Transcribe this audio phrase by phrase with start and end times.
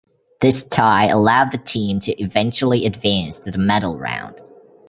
[0.39, 4.41] This tie allowed the team to eventually advance to the medal round.